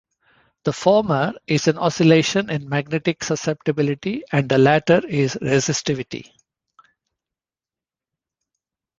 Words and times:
The 0.63 0.73
former 0.73 1.33
is 1.45 1.67
an 1.67 1.77
oscillation 1.77 2.49
in 2.49 2.67
magnetic 2.67 3.23
susceptibility 3.23 4.23
and 4.31 4.49
the 4.49 4.57
latter 4.57 5.05
in 5.05 5.27
resistivity. 5.27 6.31